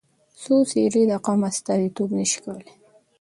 [0.41, 2.71] څو څېرې د قوم استازیتوب نه شي کولای.